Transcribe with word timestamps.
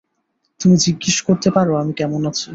তুমি 0.59 0.75
জিজ্ঞেস 0.77 1.17
করতে 1.27 1.49
পারো 1.51 1.71
আমি 1.75 1.93
কেমন 1.93 2.21
আছি। 2.27 2.49